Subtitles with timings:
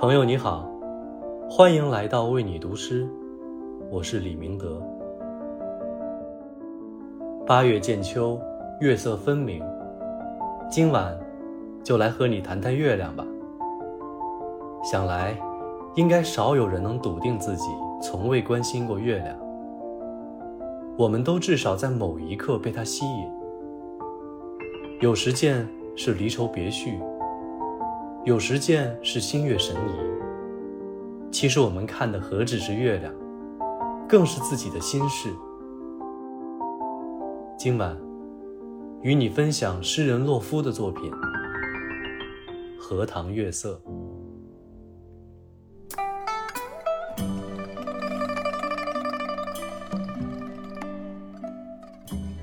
[0.00, 0.66] 朋友你好，
[1.46, 3.06] 欢迎来到为你读诗，
[3.90, 4.82] 我是李明德。
[7.46, 8.40] 八月见秋，
[8.80, 9.62] 月色分明，
[10.70, 11.14] 今晚
[11.84, 13.26] 就来和你谈谈月亮吧。
[14.82, 15.38] 想来，
[15.96, 17.68] 应该少有人能笃定自己
[18.00, 19.38] 从未关心过月亮。
[20.96, 23.30] 我们都至少在某一刻被它吸引，
[25.02, 26.98] 有时见是离愁别绪。
[28.26, 33.14] 有时见是心悦神怡，其实我们看的何止是月亮，
[34.06, 35.34] 更是自己的心事。
[37.58, 37.98] 今晚，
[39.00, 41.10] 与你分享诗人洛夫的作品
[42.78, 43.80] 《荷塘月色》。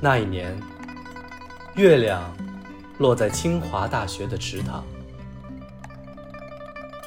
[0.00, 0.58] 那一年，
[1.76, 2.22] 月亮
[2.98, 4.82] 落在清华大学的池塘。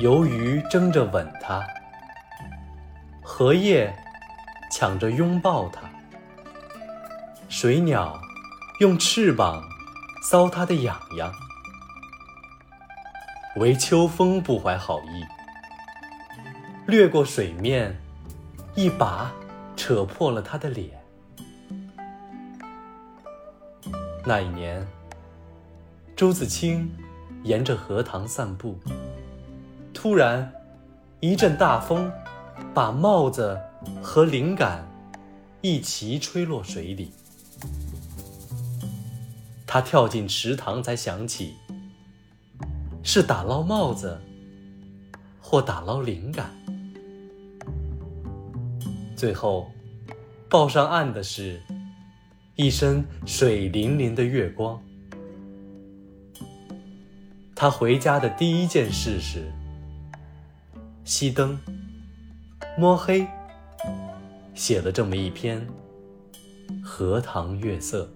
[0.00, 1.64] 游鱼争着吻它，
[3.22, 3.94] 荷叶
[4.70, 5.82] 抢着拥抱它，
[7.48, 8.20] 水鸟
[8.80, 9.62] 用翅膀
[10.28, 11.32] 搔它的痒痒，
[13.56, 15.24] 唯秋风不怀好意，
[16.86, 17.96] 掠过水面，
[18.74, 19.32] 一把
[19.76, 20.90] 扯破了它的脸。
[24.26, 24.84] 那一年，
[26.16, 26.92] 朱自清
[27.44, 28.76] 沿着荷塘散步。
[29.94, 30.52] 突然，
[31.20, 32.12] 一阵大风，
[32.74, 33.58] 把帽子
[34.02, 34.86] 和灵感
[35.62, 37.10] 一齐吹落水里。
[39.66, 41.54] 他跳进池塘，才想起
[43.02, 44.20] 是打捞帽子，
[45.40, 46.50] 或打捞灵感。
[49.16, 49.70] 最后，
[50.50, 51.62] 抱上岸的是
[52.56, 54.78] 一身水淋淋的月光。
[57.54, 59.50] 他回家的第一件事是。
[61.04, 61.58] 熄灯，
[62.78, 63.26] 摸黑，
[64.54, 65.60] 写了这么一篇
[66.82, 68.08] 《荷塘月色》。